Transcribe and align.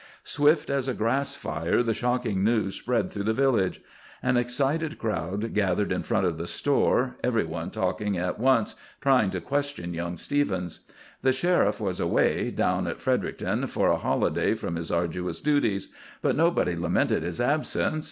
Swift 0.23 0.71
as 0.71 0.87
a 0.87 0.95
grass 0.95 1.35
fire, 1.35 1.83
the 1.83 1.93
shocking 1.93 2.43
news 2.43 2.73
spread 2.73 3.07
through 3.07 3.21
the 3.21 3.33
village. 3.35 3.81
An 4.23 4.35
excited 4.35 4.97
crowd 4.97 5.53
gathered 5.53 5.91
in 5.91 6.01
front 6.01 6.25
of 6.25 6.39
the 6.39 6.47
store, 6.47 7.17
every 7.23 7.45
one 7.45 7.69
talking 7.69 8.17
at 8.17 8.39
once, 8.39 8.73
trying 8.99 9.29
to 9.29 9.39
question 9.39 9.93
young 9.93 10.17
Stephens. 10.17 10.79
The 11.21 11.31
Sheriff 11.31 11.79
was 11.79 11.99
away, 11.99 12.49
down 12.49 12.87
at 12.87 12.99
Fredericton 12.99 13.67
for 13.67 13.89
a 13.89 13.97
holiday 13.99 14.55
from 14.55 14.75
his 14.75 14.91
arduous 14.91 15.39
duties. 15.39 15.89
But 16.23 16.35
nobody 16.35 16.75
lamented 16.75 17.21
his 17.21 17.39
absence. 17.39 17.99